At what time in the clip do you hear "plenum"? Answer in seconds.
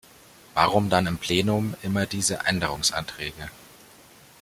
1.19-1.75